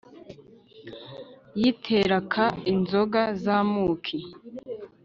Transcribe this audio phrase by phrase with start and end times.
[1.59, 4.17] yitereka inzoga z'amuki,